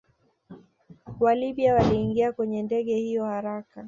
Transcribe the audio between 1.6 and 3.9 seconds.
waliingia kwenye ndege hiyo haraka